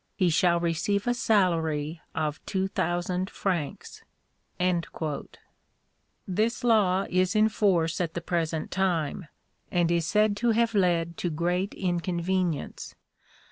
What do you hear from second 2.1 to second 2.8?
of two